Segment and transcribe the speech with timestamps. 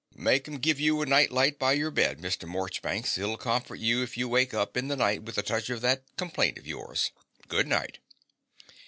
[0.15, 2.47] Make 'em give you a night light by your bed, Mr.
[2.49, 5.81] Morchbanks: it'll comfort you if you wake up in the night with a touch of
[5.81, 7.11] that complaint of yores.
[7.47, 7.99] Good night.